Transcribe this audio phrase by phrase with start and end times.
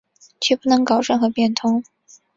[0.39, 1.83] 决不能搞任何变通